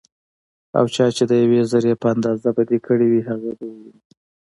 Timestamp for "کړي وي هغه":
2.87-3.49